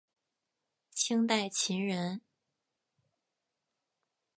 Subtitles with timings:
[0.89, 2.21] 清代琴人。